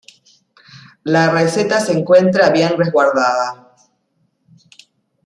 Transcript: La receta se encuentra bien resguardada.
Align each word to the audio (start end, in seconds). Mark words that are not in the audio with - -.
La 1.03 1.29
receta 1.29 1.79
se 1.79 1.91
encuentra 1.95 2.49
bien 2.49 2.75
resguardada. 2.75 3.75